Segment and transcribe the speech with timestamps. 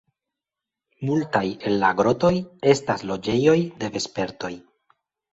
[1.09, 2.31] Multaj el la grotoj
[2.71, 4.51] estas loĝejoj de vespertoj.